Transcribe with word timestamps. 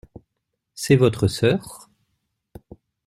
C’est 0.73 0.95
votre 0.95 1.27
sœur? 1.27 1.87